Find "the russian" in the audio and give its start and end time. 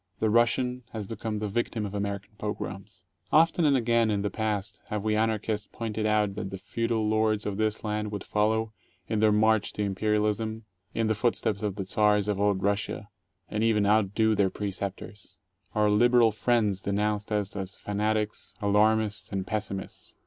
0.19-0.81